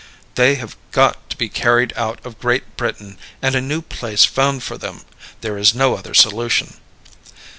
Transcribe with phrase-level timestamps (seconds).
[0.33, 4.63] They have got to be carried out of Great Britain and a new place found
[4.63, 5.03] for them.
[5.41, 6.77] There is no other solution.